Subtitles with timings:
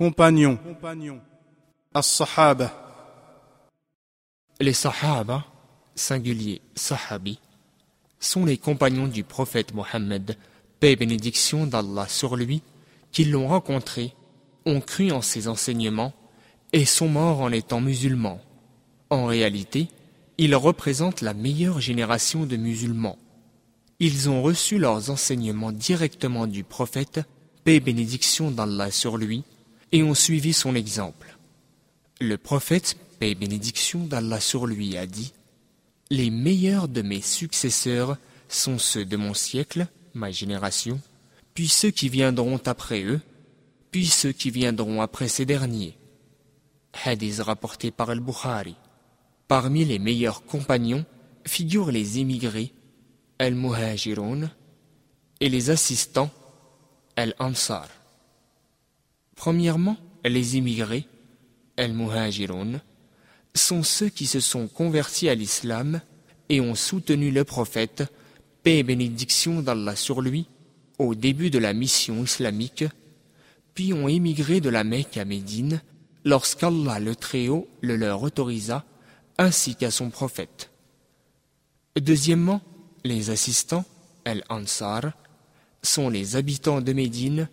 [0.00, 0.58] Compagnons.
[4.58, 5.44] Les Sahaba,
[5.94, 7.38] singulier Sahabi,
[8.18, 10.38] sont les compagnons du prophète Mohammed,
[10.80, 12.62] paix et bénédiction d'Allah sur lui,
[13.12, 14.14] qui l'ont rencontré,
[14.64, 16.14] ont cru en ses enseignements
[16.72, 18.40] et sont morts en étant musulmans.
[19.10, 19.88] En réalité,
[20.38, 23.18] ils représentent la meilleure génération de musulmans.
[23.98, 27.20] Ils ont reçu leurs enseignements directement du prophète,
[27.64, 29.44] paix et bénédiction d'Allah sur lui,
[29.92, 31.36] et ont suivi son exemple.
[32.20, 35.32] Le prophète, paix et bénédiction d'Allah sur lui, a dit
[36.10, 38.16] Les meilleurs de mes successeurs
[38.48, 41.00] sont ceux de mon siècle, ma génération,
[41.54, 43.20] puis ceux qui viendront après eux,
[43.90, 45.96] puis ceux qui viendront après ces derniers.
[47.04, 48.76] Hadith rapporté par Al-Bukhari.
[49.48, 51.04] Parmi les meilleurs compagnons
[51.46, 52.72] figurent les émigrés,
[53.38, 54.50] Al-Muhajirun,
[55.40, 56.30] et les assistants,
[57.16, 57.88] Al-Ansar.
[59.40, 61.06] Premièrement, les immigrés,
[61.78, 62.82] Al-Muhajirun,
[63.54, 66.02] sont ceux qui se sont convertis à l'islam
[66.50, 68.04] et ont soutenu le prophète,
[68.62, 70.46] paix et bénédiction d'Allah sur lui,
[70.98, 72.84] au début de la mission islamique,
[73.72, 75.80] puis ont émigré de la Mecque à Médine
[76.26, 78.84] lorsqu'Allah le Très-Haut le leur autorisa,
[79.38, 80.70] ainsi qu'à son prophète.
[81.98, 82.60] Deuxièmement,
[83.04, 83.86] les assistants,
[84.26, 85.12] Al-Ansar,
[85.82, 87.48] sont les habitants de Médine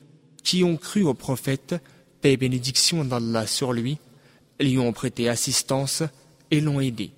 [0.47, 1.75] qui ont cru au prophète,
[2.21, 3.99] paix et bénédiction d'Allah sur lui,
[4.61, 6.03] lui ont prêté assistance
[6.51, 7.11] et l'ont aidé.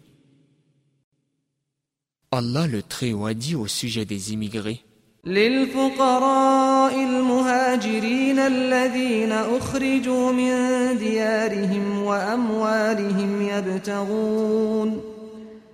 [2.30, 4.82] Allah le Très-Haut a dit au sujet des immigrés
[5.26, 10.52] للفقراء المهاجرين الذين أخرجوا من
[10.98, 15.00] ديارهم وأموالهم يبتغون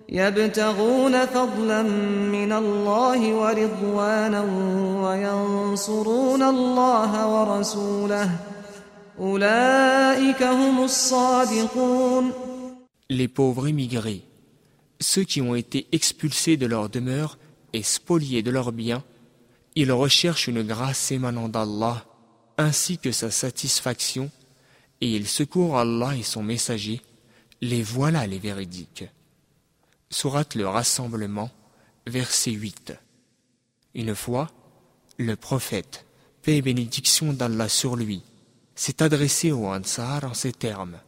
[0.08, 1.82] يبتغون فضلا
[2.32, 4.42] من الله ورضوانا
[5.04, 8.30] وينصرون الله ورسوله
[9.18, 12.32] أولئك هم الصادقون
[13.12, 14.22] Les pauvres immigrés,
[15.00, 17.38] ceux qui ont été expulsés de leur demeure
[17.72, 19.02] et spoliés de leurs biens,
[19.74, 22.04] ils recherchent une grâce émanant d'Allah
[22.56, 24.30] ainsi que sa satisfaction
[25.00, 27.00] et ils secourent Allah et son messager.
[27.60, 29.04] Les voilà les véridiques.
[30.17, 31.51] Sourate le Rassemblement,
[32.07, 32.93] verset 8.
[33.95, 34.49] Une fois,
[35.17, 36.05] le prophète,
[36.41, 38.21] paix et bénédiction d'Allah sur lui,
[38.75, 41.01] s'est adressé au Ansar en ces termes.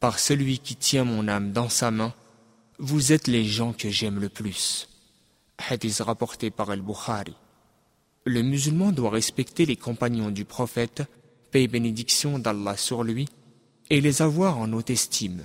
[0.00, 2.12] Par celui qui tient mon âme dans sa main,
[2.80, 4.88] vous êtes les gens que j'aime le plus.
[5.68, 7.36] Hadith rapporté par Al-Bukhari.
[8.24, 11.04] Le musulman doit respecter les compagnons du prophète,
[11.52, 13.28] paix et bénédiction d'Allah sur lui,
[13.90, 15.44] et les avoir en haute estime.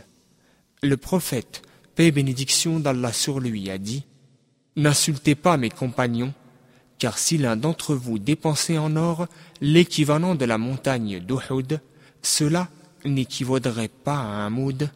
[0.82, 1.62] Le prophète,
[1.96, 4.04] paix bénédiction d'Allah sur lui, a dit
[4.76, 6.34] N'insultez pas mes compagnons,
[6.98, 9.28] car si l'un d'entre vous dépensait en or
[9.62, 11.80] l'équivalent de la montagne d'Uhud,
[12.22, 12.70] cela
[13.06, 14.90] n'équivaudrait pas à un moud,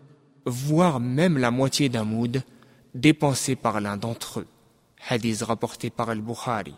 [0.45, 2.41] voire même la moitié d'un moud,
[2.95, 4.47] dépensé par l'un d'entre eux.
[5.09, 6.73] Hadith rapporté par Al-Bukhari.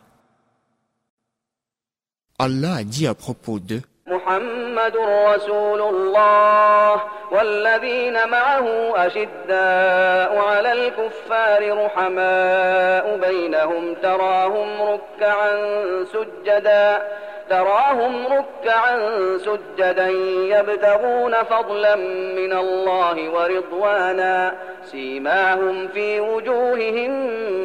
[2.38, 13.18] Allah a dit à propos d'eux محمد رسول الله والذين معه أشداء على الكفار رحماء
[13.18, 15.56] بينهم تراهم ركعا
[16.14, 17.02] سجدا
[17.50, 18.98] تراهم ركعا
[19.38, 20.08] سجدا
[20.58, 21.96] يبتغون فضلا
[22.36, 27.12] من الله ورضوانا سيماهم في وجوههم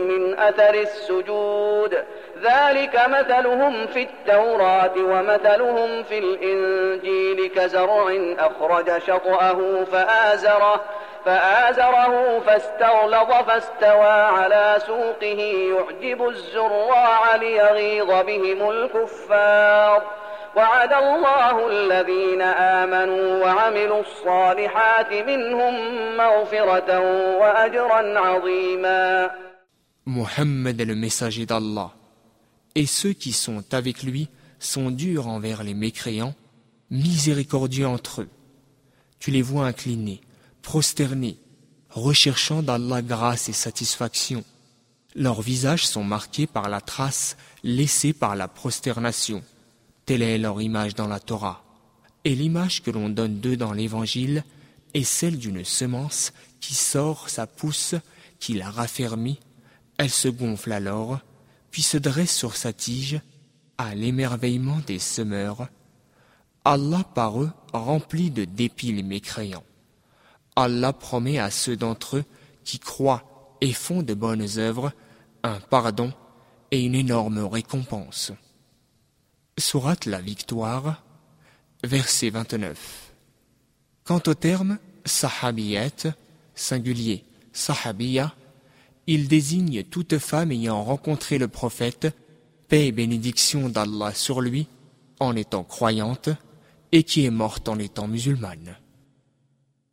[0.08, 2.04] من أثر السجود.
[2.42, 10.80] ذلك مثلهم في التوراة ومثلهم في الإنجيل كزرع أخرج شطأه فآزره.
[11.24, 15.40] فآزره فاستغلظ فاستوى على سوقه
[15.72, 20.02] يعجب الزراع ليغيظ بهم الكفار
[20.56, 25.74] وعد الله الذين آمنوا وعملوا الصالحات منهم
[26.16, 27.00] مغفرة
[27.40, 29.30] وأجرا عظيما
[30.06, 31.90] le messager d'Allah.
[32.74, 36.34] Et ceux qui sont avec lui sont durs envers les mécréants,
[36.90, 38.28] miséricordieux entre eux.
[39.18, 40.20] Tu les vois inclinés,
[40.64, 41.38] prosternés,
[41.90, 44.42] recherchant d'Allah grâce et satisfaction.
[45.14, 49.44] Leurs visages sont marqués par la trace laissée par la prosternation.
[50.06, 51.62] Telle est leur image dans la Torah.
[52.24, 54.42] Et l'image que l'on donne d'eux dans l'Évangile
[54.94, 57.94] est celle d'une semence qui sort sa pousse,
[58.40, 59.38] qui la raffermit,
[59.98, 61.20] elle se gonfle alors,
[61.70, 63.20] puis se dresse sur sa tige,
[63.76, 65.68] à l'émerveillement des semeurs.
[66.64, 69.64] Allah par eux remplit de dépit les mécréants.
[70.56, 72.24] Allah promet à ceux d'entre eux
[72.64, 74.92] qui croient et font de bonnes œuvres
[75.42, 76.12] un pardon
[76.70, 78.32] et une énorme récompense.
[79.58, 81.02] Sourate la victoire,
[81.84, 83.12] Verset 29.
[84.04, 86.14] Quant au terme sahabiyat,
[86.54, 88.34] singulier sahabiya,
[89.06, 92.08] il désigne toute femme ayant rencontré le prophète,
[92.68, 94.66] paix et bénédiction d'Allah sur lui,
[95.20, 96.30] en étant croyante,
[96.90, 98.76] et qui est morte en étant musulmane.